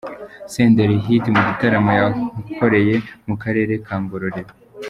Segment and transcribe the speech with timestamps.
[0.53, 2.95] Senderi Hit mu gitaramo yakoreye
[3.27, 4.53] mu karere ka Ngororero.